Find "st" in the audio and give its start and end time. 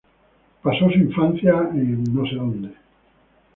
2.25-2.75